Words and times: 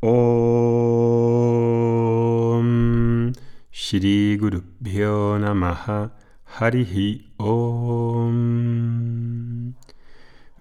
Om 0.00 0.12
Shri 3.72 4.36
Guru 4.36 4.62
Harihi 6.44 7.32
Om. 7.36 8.44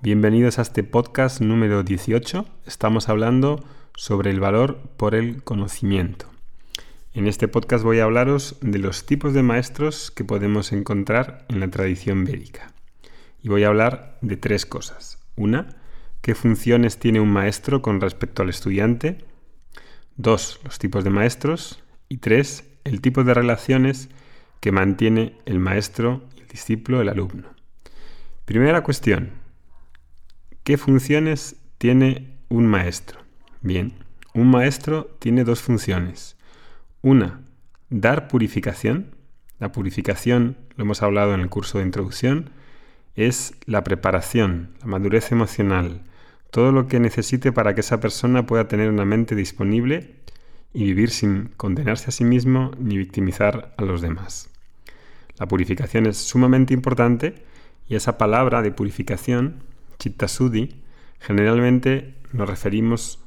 Bienvenidos 0.01 0.57
a 0.57 0.63
este 0.63 0.83
podcast 0.83 1.39
número 1.39 1.83
18. 1.83 2.47
Estamos 2.65 3.09
hablando 3.09 3.63
sobre 3.95 4.31
el 4.31 4.39
valor 4.39 4.79
por 4.97 5.13
el 5.13 5.43
conocimiento. 5.43 6.25
En 7.13 7.27
este 7.27 7.47
podcast 7.47 7.83
voy 7.83 7.99
a 7.99 8.05
hablaros 8.05 8.55
de 8.61 8.79
los 8.79 9.05
tipos 9.05 9.35
de 9.35 9.43
maestros 9.43 10.09
que 10.09 10.23
podemos 10.23 10.71
encontrar 10.71 11.45
en 11.47 11.59
la 11.59 11.69
tradición 11.69 12.25
védica. 12.25 12.73
Y 13.43 13.49
voy 13.49 13.65
a 13.65 13.67
hablar 13.67 14.17
de 14.21 14.35
tres 14.35 14.65
cosas. 14.65 15.19
Una, 15.35 15.76
qué 16.27 16.35
funciones 16.35 16.97
tiene 16.97 17.21
un 17.21 17.31
maestro 17.31 17.81
con 17.81 18.01
respecto 18.01 18.43
al 18.43 18.49
estudiante. 18.49 19.19
Dos, 20.17 20.59
los 20.65 20.77
tipos 20.77 21.05
de 21.05 21.09
maestros. 21.09 21.81
Y 22.09 22.17
tres, 22.17 22.65
el 22.83 22.99
tipo 22.99 23.23
de 23.23 23.33
relaciones 23.33 24.09
que 24.59 24.73
mantiene 24.73 25.37
el 25.45 25.59
maestro, 25.59 26.25
el 26.37 26.45
discípulo, 26.49 26.99
el 26.99 27.07
alumno. 27.07 27.47
Primera 28.43 28.83
cuestión, 28.83 29.29
¿qué 30.65 30.77
funciones 30.77 31.55
tiene 31.77 32.35
un 32.49 32.67
maestro? 32.67 33.21
Bien, 33.61 33.93
un 34.33 34.51
maestro 34.51 35.15
tiene 35.19 35.45
dos 35.45 35.61
funciones. 35.61 36.35
Una, 37.01 37.39
dar 37.89 38.27
purificación. 38.27 39.15
La 39.59 39.71
purificación, 39.71 40.57
lo 40.75 40.83
hemos 40.83 41.01
hablado 41.03 41.33
en 41.33 41.39
el 41.39 41.47
curso 41.47 41.77
de 41.77 41.85
introducción, 41.85 42.49
es 43.15 43.53
la 43.65 43.85
preparación, 43.85 44.75
la 44.81 44.87
madurez 44.87 45.31
emocional, 45.31 46.03
todo 46.51 46.71
lo 46.71 46.87
que 46.87 46.99
necesite 46.99 47.51
para 47.51 47.75
que 47.75 47.81
esa 47.81 47.99
persona 47.99 48.45
pueda 48.45 48.67
tener 48.67 48.89
una 48.89 49.05
mente 49.05 49.35
disponible 49.35 50.15
y 50.73 50.83
vivir 50.85 51.09
sin 51.09 51.49
condenarse 51.57 52.09
a 52.09 52.11
sí 52.11 52.23
mismo 52.23 52.71
ni 52.77 52.97
victimizar 52.97 53.73
a 53.77 53.83
los 53.83 54.01
demás. 54.01 54.49
La 55.37 55.47
purificación 55.47 56.05
es 56.05 56.17
sumamente 56.17 56.73
importante 56.73 57.35
y 57.87 57.95
esa 57.95 58.17
palabra 58.17 58.61
de 58.61 58.71
purificación, 58.71 59.63
chitta-sudhi, 59.99 60.81
generalmente 61.19 62.15
nos 62.31 62.49
referimos 62.49 63.19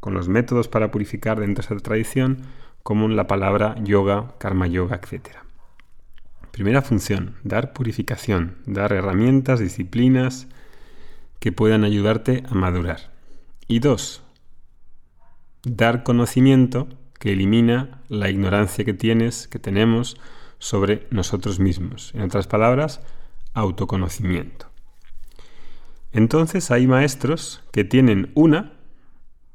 con 0.00 0.14
los 0.14 0.28
métodos 0.28 0.68
para 0.68 0.90
purificar 0.90 1.40
dentro 1.40 1.62
de 1.62 1.74
esa 1.74 1.82
tradición 1.82 2.38
como 2.82 3.08
la 3.08 3.26
palabra 3.26 3.74
yoga, 3.82 4.34
karma 4.38 4.66
yoga, 4.66 4.96
etc. 5.02 5.36
Primera 6.52 6.82
función, 6.82 7.36
dar 7.44 7.72
purificación, 7.72 8.56
dar 8.66 8.92
herramientas, 8.92 9.60
disciplinas 9.60 10.48
que 11.38 11.52
puedan 11.52 11.84
ayudarte 11.84 12.42
a 12.48 12.54
madurar. 12.54 13.12
Y 13.66 13.80
dos, 13.80 14.22
dar 15.64 16.02
conocimiento 16.02 16.88
que 17.18 17.32
elimina 17.32 18.02
la 18.08 18.30
ignorancia 18.30 18.84
que 18.84 18.94
tienes, 18.94 19.48
que 19.48 19.58
tenemos 19.58 20.16
sobre 20.58 21.06
nosotros 21.10 21.58
mismos. 21.60 22.12
En 22.14 22.22
otras 22.22 22.46
palabras, 22.46 23.00
autoconocimiento. 23.54 24.66
Entonces 26.12 26.70
hay 26.70 26.86
maestros 26.86 27.62
que 27.72 27.84
tienen 27.84 28.32
una 28.34 28.72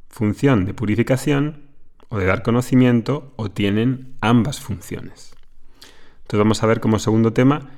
función 0.09 0.66
de 0.66 0.73
purificación 0.73 1.64
o 2.09 2.20
de 2.20 2.26
dar 2.26 2.44
conocimiento 2.44 3.34
o 3.38 3.50
tienen 3.50 4.16
ambas 4.22 4.59
funciones. 4.59 5.36
Entonces 6.22 6.38
vamos 6.38 6.64
a 6.64 6.67
ver 6.67 6.80
como 6.80 7.00
segundo 7.00 7.34
tema 7.34 7.72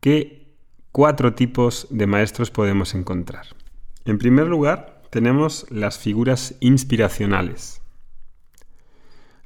qué 0.00 0.39
cuatro 0.92 1.34
tipos 1.34 1.86
de 1.90 2.06
maestros 2.06 2.50
podemos 2.50 2.94
encontrar. 2.94 3.46
En 4.04 4.18
primer 4.18 4.46
lugar, 4.46 5.02
tenemos 5.10 5.66
las 5.70 5.98
figuras 5.98 6.54
inspiracionales. 6.60 7.82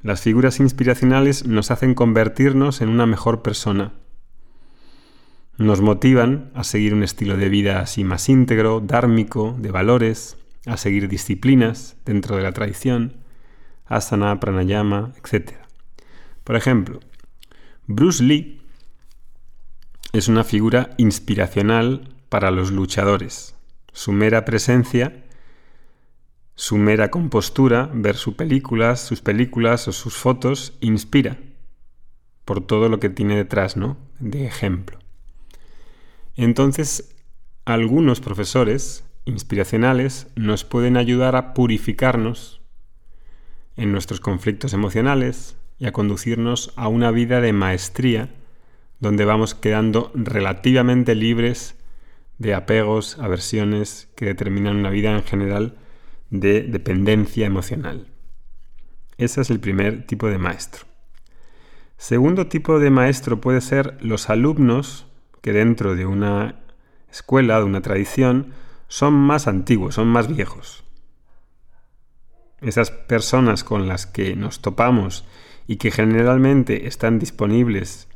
Las 0.02 0.20
figuras 0.20 0.60
inspiracionales 0.60 1.46
nos 1.46 1.70
hacen 1.70 1.94
convertirnos 1.94 2.80
en 2.80 2.90
una 2.90 3.06
mejor 3.06 3.42
persona. 3.42 3.92
Nos 5.56 5.80
motivan 5.80 6.50
a 6.54 6.64
seguir 6.64 6.92
un 6.92 7.02
estilo 7.02 7.36
de 7.36 7.48
vida 7.48 7.80
así 7.80 8.04
más 8.04 8.28
íntegro, 8.28 8.80
dármico, 8.80 9.56
de 9.58 9.70
valores, 9.70 10.36
a 10.66 10.76
seguir 10.76 11.08
disciplinas 11.08 11.96
dentro 12.04 12.36
de 12.36 12.42
la 12.42 12.52
tradición 12.52 13.24
asana, 13.86 14.40
pranayama, 14.40 15.12
etc. 15.16 15.52
Por 16.42 16.56
ejemplo, 16.56 17.00
Bruce 17.86 18.22
Lee 18.22 18.60
es 20.14 20.28
una 20.28 20.44
figura 20.44 20.90
inspiracional 20.96 22.14
para 22.28 22.52
los 22.52 22.70
luchadores. 22.70 23.56
Su 23.92 24.12
mera 24.12 24.44
presencia, 24.44 25.24
su 26.54 26.76
mera 26.78 27.10
compostura, 27.10 27.90
ver 27.92 28.14
sus 28.14 28.34
películas, 28.34 29.00
sus 29.00 29.20
películas 29.20 29.88
o 29.88 29.92
sus 29.92 30.14
fotos 30.14 30.74
inspira 30.80 31.38
por 32.44 32.64
todo 32.64 32.88
lo 32.88 33.00
que 33.00 33.10
tiene 33.10 33.34
detrás, 33.34 33.76
¿no? 33.76 33.96
De 34.20 34.46
ejemplo. 34.46 35.00
Entonces, 36.36 37.16
algunos 37.64 38.20
profesores 38.20 39.02
inspiracionales 39.24 40.28
nos 40.36 40.62
pueden 40.62 40.96
ayudar 40.96 41.34
a 41.34 41.54
purificarnos 41.54 42.60
en 43.74 43.90
nuestros 43.90 44.20
conflictos 44.20 44.74
emocionales 44.74 45.56
y 45.80 45.86
a 45.86 45.92
conducirnos 45.92 46.72
a 46.76 46.86
una 46.86 47.10
vida 47.10 47.40
de 47.40 47.52
maestría 47.52 48.30
donde 49.04 49.24
vamos 49.24 49.54
quedando 49.54 50.10
relativamente 50.14 51.14
libres 51.14 51.76
de 52.38 52.54
apegos, 52.54 53.18
aversiones 53.20 54.08
que 54.16 54.26
determinan 54.26 54.76
una 54.76 54.90
vida 54.90 55.12
en 55.12 55.22
general 55.22 55.76
de 56.30 56.62
dependencia 56.62 57.46
emocional. 57.46 58.08
Ese 59.16 59.40
es 59.40 59.50
el 59.50 59.60
primer 59.60 60.04
tipo 60.06 60.26
de 60.26 60.38
maestro. 60.38 60.86
Segundo 61.96 62.48
tipo 62.48 62.80
de 62.80 62.90
maestro 62.90 63.40
puede 63.40 63.60
ser 63.60 63.96
los 64.00 64.28
alumnos 64.28 65.06
que 65.40 65.52
dentro 65.52 65.94
de 65.94 66.06
una 66.06 66.56
escuela, 67.08 67.58
de 67.58 67.64
una 67.64 67.82
tradición, 67.82 68.52
son 68.88 69.14
más 69.14 69.46
antiguos, 69.46 69.94
son 69.94 70.08
más 70.08 70.26
viejos 70.26 70.84
esas 72.64 72.90
personas 72.90 73.62
con 73.64 73.88
las 73.88 74.06
que 74.06 74.36
nos 74.36 74.60
topamos 74.60 75.24
y 75.66 75.76
que 75.76 75.90
generalmente 75.90 76.86
están 76.86 77.18
disponibles 77.18 78.08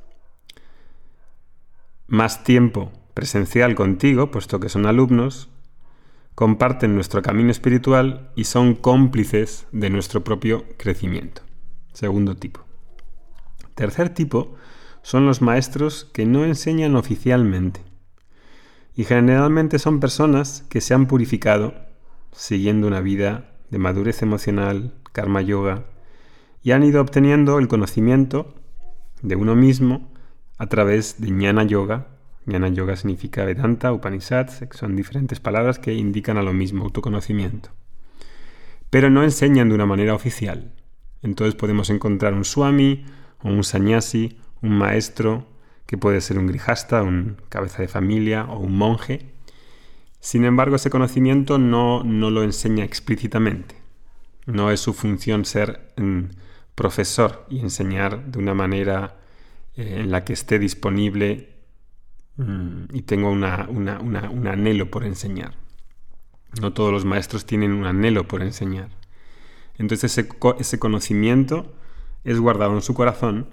más 2.08 2.42
tiempo 2.42 2.90
presencial 3.14 3.74
contigo, 3.74 4.30
puesto 4.30 4.58
que 4.58 4.68
son 4.68 4.86
alumnos, 4.86 5.50
comparten 6.34 6.94
nuestro 6.94 7.22
camino 7.22 7.50
espiritual 7.50 8.30
y 8.34 8.44
son 8.44 8.74
cómplices 8.74 9.66
de 9.72 9.90
nuestro 9.90 10.24
propio 10.24 10.64
crecimiento. 10.78 11.42
Segundo 11.92 12.36
tipo. 12.36 12.64
Tercer 13.74 14.08
tipo 14.10 14.54
son 15.02 15.26
los 15.26 15.42
maestros 15.42 16.04
que 16.12 16.26
no 16.26 16.44
enseñan 16.44 16.96
oficialmente 16.96 17.82
y 18.94 19.04
generalmente 19.04 19.78
son 19.78 20.00
personas 20.00 20.64
que 20.68 20.80
se 20.80 20.94
han 20.94 21.06
purificado 21.06 21.74
siguiendo 22.32 22.86
una 22.86 23.00
vida 23.00 23.50
de 23.70 23.78
madurez 23.78 24.22
emocional, 24.22 24.94
karma 25.12 25.42
yoga, 25.42 25.84
y 26.62 26.72
han 26.72 26.82
ido 26.82 27.00
obteniendo 27.00 27.58
el 27.58 27.68
conocimiento 27.68 28.54
de 29.22 29.36
uno 29.36 29.54
mismo 29.54 30.12
a 30.58 30.66
través 30.66 31.20
de 31.20 31.28
jnana 31.28 31.64
yoga. 31.64 32.08
Jnana 32.46 32.68
yoga 32.68 32.96
significa 32.96 33.44
Vedanta, 33.44 33.92
Upanishads, 33.92 34.64
son 34.72 34.96
diferentes 34.96 35.40
palabras 35.40 35.78
que 35.78 35.94
indican 35.94 36.36
a 36.36 36.42
lo 36.42 36.52
mismo, 36.52 36.84
autoconocimiento. 36.84 37.70
Pero 38.90 39.10
no 39.10 39.22
enseñan 39.22 39.68
de 39.68 39.74
una 39.74 39.86
manera 39.86 40.14
oficial. 40.14 40.72
Entonces 41.22 41.54
podemos 41.54 41.90
encontrar 41.90 42.34
un 42.34 42.44
swami 42.44 43.04
o 43.42 43.48
un 43.48 43.64
sannyasi, 43.64 44.38
un 44.62 44.76
maestro, 44.78 45.46
que 45.86 45.96
puede 45.96 46.20
ser 46.20 46.38
un 46.38 46.46
grijasta, 46.46 47.02
un 47.02 47.38
cabeza 47.48 47.80
de 47.80 47.88
familia 47.88 48.44
o 48.44 48.58
un 48.58 48.76
monje, 48.76 49.38
sin 50.20 50.44
embargo, 50.44 50.76
ese 50.76 50.90
conocimiento 50.90 51.58
no, 51.58 52.02
lo 52.04 52.42
enseña 52.42 52.84
explícitamente. 52.84 53.76
No 54.46 54.70
es 54.70 54.80
su 54.80 54.92
función 54.92 55.44
ser 55.44 55.92
mm, 55.96 56.24
profesor 56.74 57.46
y 57.48 57.60
enseñar 57.60 58.24
de 58.26 58.38
una 58.38 58.54
manera 58.54 59.16
en 59.78 60.10
la 60.10 60.24
que 60.24 60.32
esté 60.32 60.58
disponible 60.58 61.48
mm, 62.36 62.84
y 62.92 63.02
tenga 63.02 63.28
un 63.28 64.46
anhelo 64.46 64.90
por 64.90 65.04
enseñar. 65.04 65.54
No 66.60 66.72
todos 66.72 66.92
los 66.92 67.04
maestros 67.04 67.46
tienen 67.46 67.72
un 67.72 67.86
anhelo 67.86 68.26
por 68.26 68.42
enseñar. 68.42 68.90
Entonces 69.76 70.18
ese, 70.18 70.28
ese 70.58 70.78
conocimiento 70.78 71.72
es 72.24 72.40
guardado 72.40 72.74
en 72.74 72.82
su 72.82 72.94
corazón 72.94 73.46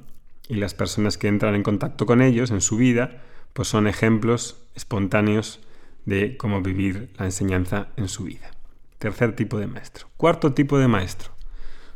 y 0.47 0.55
las 0.55 0.73
personas 0.73 1.17
que 1.17 1.27
entran 1.27 1.53
en 1.53 1.63
contacto 1.63 2.05
con 2.07 2.21
ellos 2.21 2.49
en 2.49 2.61
su 2.61 2.77
vida, 2.77 3.23
pues 3.53 3.67
son 3.67 3.87
ejemplos 3.87 4.57
espontáneos 4.73 5.59
de 6.05 6.37
cómo 6.37 6.61
vivir 6.61 7.11
la 7.17 7.25
enseñanza 7.25 7.89
en 7.97 8.07
su 8.07 8.23
vida. 8.23 8.51
Tercer 8.97 9.35
tipo 9.35 9.59
de 9.59 9.67
maestro. 9.67 10.07
Cuarto 10.17 10.53
tipo 10.53 10.79
de 10.79 10.87
maestro. 10.87 11.31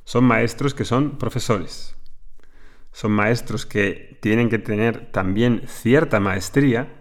Son 0.03 0.23
maestros 0.23 0.73
que 0.75 0.85
son 0.85 1.17
profesores. 1.17 1.95
Son 2.91 3.11
maestros 3.11 3.65
que 3.65 4.17
tienen 4.21 4.49
que 4.49 4.59
tener 4.59 5.11
también 5.11 5.63
cierta 5.67 6.19
maestría 6.19 6.95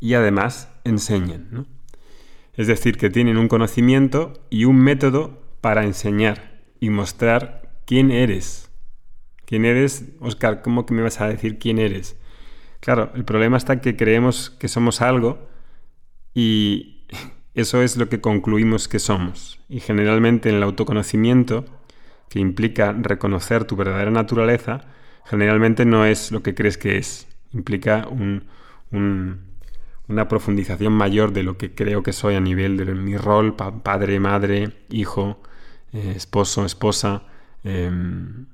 y 0.00 0.14
además 0.14 0.70
enseñan. 0.84 1.66
Es 2.54 2.66
decir, 2.66 2.96
que 2.96 3.10
tienen 3.10 3.36
un 3.36 3.48
conocimiento 3.48 4.32
y 4.50 4.64
un 4.64 4.76
método 4.78 5.42
para 5.60 5.84
enseñar 5.84 6.62
y 6.80 6.90
mostrar 6.90 7.80
quién 7.86 8.10
eres. 8.10 8.70
¿Quién 9.44 9.64
eres? 9.64 10.04
Oscar, 10.20 10.62
¿cómo 10.62 10.86
que 10.86 10.94
me 10.94 11.02
vas 11.02 11.20
a 11.20 11.28
decir 11.28 11.58
quién 11.58 11.78
eres? 11.78 12.16
Claro, 12.80 13.12
el 13.14 13.24
problema 13.24 13.56
está 13.56 13.80
que 13.80 13.96
creemos 13.96 14.50
que 14.50 14.68
somos 14.68 15.00
algo 15.00 15.48
y 16.34 17.06
eso 17.54 17.82
es 17.82 17.96
lo 17.96 18.08
que 18.08 18.20
concluimos 18.20 18.88
que 18.88 18.98
somos. 18.98 19.60
Y 19.68 19.80
generalmente 19.80 20.48
en 20.48 20.56
el 20.56 20.62
autoconocimiento, 20.62 21.64
que 22.28 22.40
implica 22.40 22.92
reconocer 22.92 23.64
tu 23.64 23.76
verdadera 23.76 24.10
naturaleza, 24.10 24.82
generalmente 25.24 25.84
no 25.84 26.04
es 26.04 26.32
lo 26.32 26.42
que 26.42 26.54
crees 26.54 26.78
que 26.78 26.98
es. 26.98 27.26
Implica 27.52 28.08
una 30.08 30.28
profundización 30.28 30.92
mayor 30.92 31.32
de 31.32 31.42
lo 31.42 31.56
que 31.58 31.74
creo 31.74 32.02
que 32.02 32.12
soy 32.12 32.34
a 32.34 32.40
nivel 32.40 32.76
de 32.76 32.86
mi 32.94 33.16
rol, 33.16 33.56
padre, 33.56 34.20
madre, 34.20 34.72
hijo, 34.90 35.40
eh, 35.92 36.12
esposo, 36.16 36.64
esposa, 36.64 37.22
em, 37.64 38.46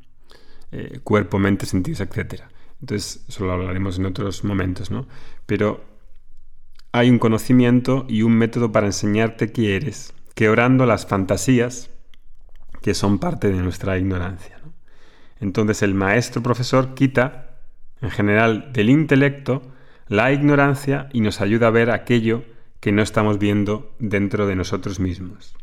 eh, 0.70 1.00
cuerpo, 1.04 1.38
mente, 1.38 1.66
sentidos, 1.66 2.00
etc. 2.00 2.42
Entonces, 2.80 3.24
eso 3.28 3.44
lo 3.44 3.52
hablaremos 3.52 3.98
en 3.98 4.06
otros 4.06 4.44
momentos, 4.44 4.90
¿no? 4.90 5.06
Pero 5.46 5.84
hay 6.92 7.10
un 7.10 7.18
conocimiento 7.18 8.06
y 8.08 8.22
un 8.22 8.36
método 8.36 8.72
para 8.72 8.86
enseñarte 8.86 9.52
qué 9.52 9.76
eres, 9.76 10.14
que 10.34 10.48
orando 10.48 10.86
las 10.86 11.06
fantasías 11.06 11.90
que 12.82 12.94
son 12.94 13.18
parte 13.18 13.50
de 13.50 13.62
nuestra 13.62 13.98
ignorancia. 13.98 14.58
Entonces 15.40 15.82
el 15.82 15.94
maestro 15.94 16.42
profesor 16.42 16.94
quita, 16.94 17.58
en 18.00 18.10
general, 18.10 18.72
del 18.72 18.90
intelecto 18.90 19.62
la 20.08 20.30
ignorancia 20.32 21.08
y 21.12 21.20
nos 21.20 21.40
ayuda 21.40 21.68
a 21.68 21.70
ver 21.70 21.90
aquello 21.90 22.44
que 22.80 22.92
no 22.92 23.00
estamos 23.00 23.38
viendo 23.38 23.94
dentro 23.98 24.46
de 24.46 24.56
nosotros 24.56 25.00
mismos. 25.00 25.56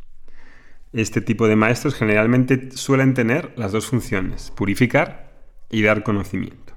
Este 0.92 1.21
tipo 1.21 1.48
de 1.48 1.56
maestros 1.56 1.94
generalmente 1.94 2.71
suelen 2.71 3.13
tener 3.13 3.54
las 3.57 3.71
dos 3.71 3.86
funciones, 3.86 4.51
purificar 4.56 5.33
y 5.69 5.83
dar 5.83 6.01
conocimiento. 6.01 6.74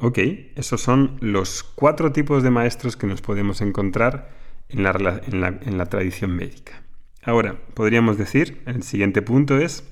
Ok, 0.00 0.18
esos 0.54 0.80
son 0.80 1.18
los 1.20 1.62
cuatro 1.62 2.10
tipos 2.12 2.42
de 2.42 2.50
maestros 2.50 2.96
que 2.96 3.06
nos 3.06 3.20
podemos 3.20 3.60
encontrar 3.60 4.30
en 4.68 4.82
la, 4.82 5.86
tradición 5.90 6.34
médica. 6.34 6.83
Ahora, 7.26 7.56
podríamos 7.72 8.18
decir, 8.18 8.62
el 8.66 8.82
siguiente 8.82 9.22
punto 9.22 9.58
es, 9.58 9.84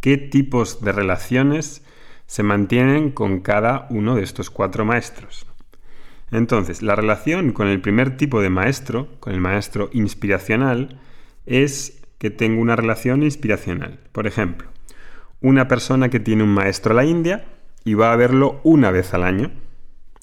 ¿qué 0.00 0.16
tipos 0.16 0.82
de 0.82 0.90
relaciones 0.90 1.84
se 2.26 2.42
mantienen 2.42 3.12
con 3.12 3.40
cada 3.40 3.86
uno 3.90 4.16
de 4.16 4.24
estos 4.24 4.50
cuatro 4.50 4.84
maestros? 4.84 5.46
Entonces, 6.32 6.82
la 6.82 6.96
relación 6.96 7.52
con 7.52 7.68
el 7.68 7.80
primer 7.80 8.16
tipo 8.16 8.40
de 8.40 8.50
maestro, 8.50 9.08
con 9.20 9.32
el 9.32 9.40
maestro 9.40 9.90
inspiracional, 9.92 11.00
es 11.46 12.02
que 12.18 12.30
tengo 12.30 12.60
una 12.60 12.74
relación 12.74 13.22
inspiracional. 13.22 14.00
Por 14.10 14.26
ejemplo, 14.26 14.68
una 15.40 15.68
persona 15.68 16.08
que 16.08 16.18
tiene 16.18 16.42
un 16.42 16.48
maestro 16.48 16.92
a 16.92 16.96
la 16.96 17.04
India 17.04 17.44
y 17.84 17.94
va 17.94 18.12
a 18.12 18.16
verlo 18.16 18.60
una 18.64 18.90
vez 18.90 19.14
al 19.14 19.22
año. 19.22 19.52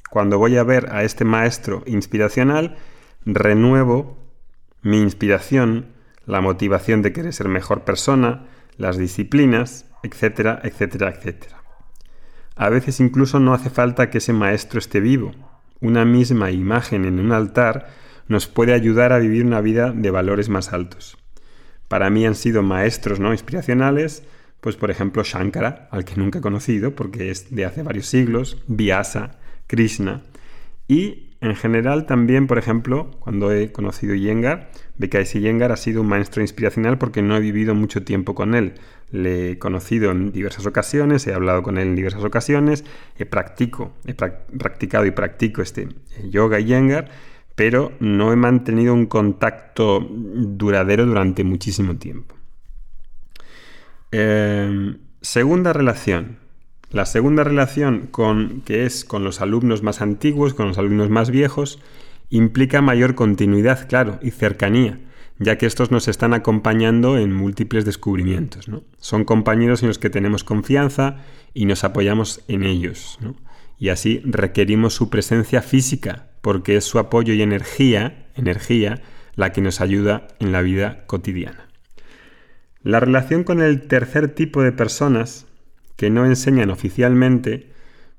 Cuando 0.09 0.37
voy 0.37 0.57
a 0.57 0.63
ver 0.63 0.89
a 0.91 1.03
este 1.03 1.23
maestro 1.23 1.83
inspiracional, 1.85 2.75
renuevo 3.23 4.17
mi 4.81 4.99
inspiración, 4.99 6.00
la 6.25 6.41
motivación 6.41 7.01
de 7.01 7.13
querer 7.13 7.33
ser 7.33 7.47
mejor 7.47 7.83
persona, 7.83 8.45
las 8.77 8.97
disciplinas, 8.97 9.85
etcétera, 10.03 10.59
etcétera, 10.63 11.09
etcétera. 11.09 11.61
A 12.55 12.69
veces 12.69 12.99
incluso 12.99 13.39
no 13.39 13.53
hace 13.53 13.69
falta 13.69 14.09
que 14.09 14.19
ese 14.19 14.33
maestro 14.33 14.79
esté 14.79 14.99
vivo. 14.99 15.31
Una 15.79 16.05
misma 16.05 16.51
imagen 16.51 17.05
en 17.05 17.19
un 17.19 17.31
altar 17.31 17.89
nos 18.27 18.47
puede 18.47 18.73
ayudar 18.73 19.13
a 19.13 19.19
vivir 19.19 19.45
una 19.45 19.61
vida 19.61 19.91
de 19.91 20.11
valores 20.11 20.49
más 20.49 20.73
altos. 20.73 21.17
Para 21.87 22.09
mí 22.09 22.25
han 22.25 22.35
sido 22.35 22.61
maestros 22.61 23.19
no 23.19 23.31
inspiracionales, 23.31 24.23
pues 24.61 24.75
por 24.75 24.91
ejemplo 24.91 25.23
Shankara, 25.23 25.89
al 25.91 26.05
que 26.05 26.15
nunca 26.15 26.39
he 26.39 26.41
conocido 26.41 26.95
porque 26.95 27.31
es 27.31 27.53
de 27.53 27.65
hace 27.65 27.83
varios 27.83 28.05
siglos, 28.05 28.63
Vyasa, 28.67 29.39
Krishna, 29.67 30.21
y 30.87 31.30
en 31.41 31.55
general 31.55 32.05
también, 32.05 32.47
por 32.47 32.57
ejemplo, 32.57 33.11
cuando 33.19 33.51
he 33.51 33.71
conocido 33.71 34.15
Yengar, 34.15 34.71
BKS 34.97 35.33
Yengar 35.33 35.71
ha 35.71 35.77
sido 35.77 36.01
un 36.01 36.07
maestro 36.07 36.41
inspiracional 36.41 36.97
porque 36.97 37.21
no 37.21 37.35
he 37.35 37.39
vivido 37.39 37.75
mucho 37.75 38.03
tiempo 38.03 38.35
con 38.35 38.55
él. 38.55 38.75
Le 39.11 39.51
he 39.51 39.59
conocido 39.59 40.11
en 40.11 40.31
diversas 40.31 40.65
ocasiones, 40.65 41.25
he 41.27 41.33
hablado 41.33 41.63
con 41.63 41.77
él 41.77 41.89
en 41.89 41.95
diversas 41.95 42.23
ocasiones, 42.23 42.85
he, 43.17 43.25
practico, 43.25 43.93
he 44.05 44.13
practicado 44.13 45.05
y 45.05 45.11
practico 45.11 45.61
este 45.61 45.89
yoga 46.29 46.59
Yengar 46.59 47.09
pero 47.55 47.91
no 47.99 48.33
he 48.33 48.35
mantenido 48.35 48.93
un 48.93 49.05
contacto 49.05 49.99
duradero 50.09 51.05
durante 51.05 51.43
muchísimo 51.43 51.95
tiempo. 51.97 52.35
Em, 54.11 54.97
segunda 55.21 55.73
relación. 55.73 56.39
La 56.91 57.05
segunda 57.05 57.45
relación 57.45 58.07
con, 58.11 58.61
que 58.61 58.85
es 58.85 59.05
con 59.05 59.23
los 59.23 59.39
alumnos 59.39 59.81
más 59.81 60.01
antiguos, 60.01 60.53
con 60.53 60.67
los 60.67 60.77
alumnos 60.77 61.09
más 61.09 61.31
viejos, 61.31 61.79
implica 62.29 62.81
mayor 62.81 63.15
continuidad, 63.15 63.87
claro, 63.87 64.19
y 64.21 64.31
cercanía, 64.31 64.99
ya 65.39 65.57
que 65.57 65.65
estos 65.65 65.89
nos 65.91 66.09
están 66.09 66.33
acompañando 66.33 67.17
en 67.17 67.31
múltiples 67.31 67.85
descubrimientos. 67.85 68.67
Son 68.97 69.23
compañeros 69.23 69.83
en 69.83 69.87
los 69.87 69.99
que 69.99 70.09
tenemos 70.09 70.43
confianza 70.43 71.17
y 71.53 71.65
nos 71.65 71.85
apoyamos 71.85 72.43
en 72.49 72.63
ellos. 72.63 73.19
Y 73.79 73.87
así 73.87 74.21
requerimos 74.25 74.93
su 74.93 75.09
presencia 75.09 75.61
física 75.61 76.27
porque 76.41 76.75
es 76.75 76.83
su 76.83 76.99
apoyo 76.99 77.33
y 77.33 77.41
energía, 77.41 78.27
energía, 78.35 79.01
la 79.35 79.53
que 79.53 79.61
nos 79.61 79.79
ayuda 79.79 80.27
en 80.39 80.51
la 80.51 80.61
vida 80.61 81.05
cotidiana. 81.07 81.67
La 82.83 82.99
relación 82.99 83.43
con 83.45 83.61
el 83.61 83.87
tercer 83.87 84.29
tipo 84.35 84.61
de 84.61 84.71
personas 84.71 85.47
que 86.01 86.09
no 86.09 86.25
enseñan 86.25 86.71
oficialmente, 86.71 87.69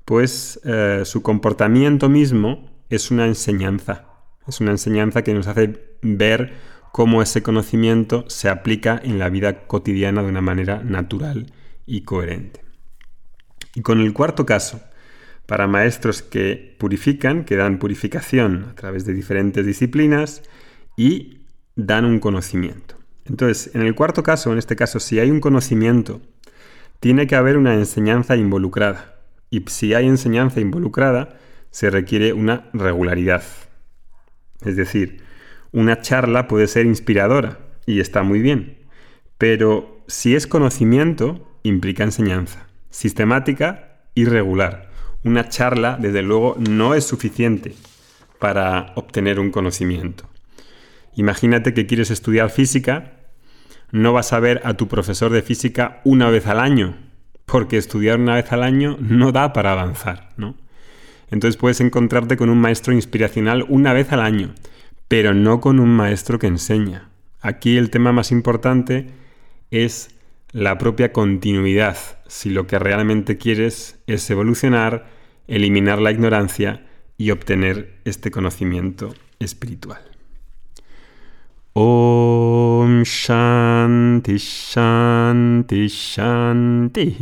pues 0.05 0.57
eh, 0.63 1.01
su 1.03 1.21
comportamiento 1.21 2.07
mismo 2.07 2.71
es 2.89 3.11
una 3.11 3.25
enseñanza. 3.25 4.05
Es 4.47 4.61
una 4.61 4.71
enseñanza 4.71 5.21
que 5.21 5.33
nos 5.33 5.47
hace 5.47 5.97
ver 6.01 6.53
cómo 6.93 7.21
ese 7.21 7.43
conocimiento 7.43 8.23
se 8.29 8.47
aplica 8.47 9.01
en 9.03 9.19
la 9.19 9.27
vida 9.27 9.67
cotidiana 9.67 10.23
de 10.23 10.29
una 10.29 10.39
manera 10.39 10.81
natural 10.81 11.51
y 11.85 12.03
coherente. 12.03 12.61
Y 13.75 13.81
con 13.81 13.99
el 13.99 14.13
cuarto 14.13 14.45
caso, 14.45 14.79
para 15.45 15.67
maestros 15.67 16.21
que 16.21 16.77
purifican, 16.79 17.43
que 17.43 17.57
dan 17.57 17.79
purificación 17.79 18.67
a 18.71 18.75
través 18.75 19.03
de 19.03 19.13
diferentes 19.13 19.65
disciplinas 19.65 20.41
y 20.95 21.41
dan 21.75 22.05
un 22.05 22.19
conocimiento. 22.19 22.95
Entonces, 23.25 23.75
en 23.75 23.81
el 23.81 23.93
cuarto 23.93 24.23
caso, 24.23 24.53
en 24.53 24.57
este 24.57 24.77
caso, 24.77 25.01
si 25.01 25.19
hay 25.19 25.29
un 25.29 25.41
conocimiento, 25.41 26.21
tiene 27.03 27.27
que 27.27 27.35
haber 27.35 27.57
una 27.57 27.73
enseñanza 27.73 28.37
involucrada. 28.37 29.15
Y 29.49 29.65
si 29.67 29.93
hay 29.93 30.07
enseñanza 30.07 30.61
involucrada, 30.61 31.37
se 31.69 31.89
requiere 31.89 32.31
una 32.31 32.69
regularidad. 32.71 33.43
Es 34.61 34.77
decir, 34.77 35.21
una 35.73 35.99
charla 35.99 36.47
puede 36.47 36.67
ser 36.67 36.85
inspiradora 36.85 37.59
y 37.85 37.99
está 37.99 38.23
muy 38.23 38.39
bien, 38.39 38.77
pero 39.37 40.01
si 40.07 40.33
es 40.33 40.47
conocimiento, 40.47 41.45
implica 41.63 42.05
enseñanza, 42.05 42.67
sistemática 42.89 43.97
y 44.15 44.23
regular 44.23 44.93
una 45.25 45.49
charla, 45.49 45.97
desde 45.99 46.21
luego, 46.21 46.55
no 46.57 46.95
es 46.95 47.03
suficiente 47.03 47.75
para 48.39 48.93
obtener 48.95 49.41
un 49.41 49.51
conocimiento. 49.51 50.29
Imagínate 51.15 51.73
que 51.73 51.85
quieres 51.85 52.11
estudiar 52.11 52.49
física, 52.49 53.12
no 53.93 54.11
vas 54.11 54.33
a 54.33 54.39
ver 54.39 54.59
a 54.65 54.73
tu 54.73 54.87
profesor 54.87 55.31
de 55.31 55.43
física 55.43 56.01
una 56.03 56.31
vez 56.31 56.47
al 56.47 56.59
año, 56.59 56.97
porque 57.45 57.77
estudiar 57.77 58.19
una 58.19 58.35
vez 58.35 58.51
al 58.51 58.63
año 58.63 58.97
no 58.99 59.31
da 59.31 59.53
para 59.53 59.71
avanzar, 59.71 60.29
¿no? 60.35 60.55
Entonces 61.29 61.57
puedes 61.57 61.79
encontrarte 61.79 62.35
con 62.35 62.49
un 62.49 62.59
maestro 62.59 62.93
inspiracional 62.93 63.65
una 63.69 63.93
vez 63.93 64.11
al 64.11 64.21
año, 64.21 64.55
pero 65.07 65.35
no 65.35 65.61
con 65.61 65.79
un 65.79 65.89
maestro 65.89 66.39
que 66.39 66.47
enseña. 66.47 67.09
Aquí 67.39 67.77
el 67.77 67.91
tema 67.91 68.11
más 68.11 68.31
importante 68.31 69.11
es 69.69 70.09
la 70.51 70.79
propia 70.79 71.13
continuidad, 71.13 71.97
si 72.27 72.49
lo 72.49 72.65
que 72.65 72.79
realmente 72.79 73.37
quieres 73.37 73.99
es 74.07 74.27
evolucionar, 74.31 75.05
eliminar 75.47 76.01
la 76.01 76.11
ignorancia 76.11 76.87
y 77.15 77.29
obtener 77.29 77.99
este 78.05 78.31
conocimiento 78.31 79.13
espiritual. 79.37 80.12
ॐ 81.77 83.03
शान्ति 83.03 84.37
शान्ति 84.37 85.87
शान्तिः 85.89 87.17